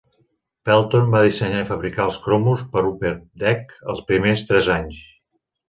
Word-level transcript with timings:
Pelton 0.69 1.11
va 1.15 1.21
dissenyar 1.25 1.59
i 1.65 1.67
fabricar 1.67 2.07
els 2.11 2.17
cromos 2.25 2.65
per 2.73 2.83
a 2.87 2.87
Upper 2.95 3.13
Deck 3.45 3.79
els 3.95 4.05
primers 4.11 4.51
tres 4.51 4.75
anys. 4.81 5.07